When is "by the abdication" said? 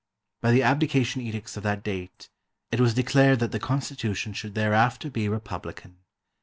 0.41-1.21